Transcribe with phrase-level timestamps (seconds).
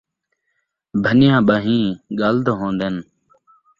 [1.03, 1.85] بھنیا ٻان٘ہیں
[2.19, 2.95] ڳل دو ہون٘دین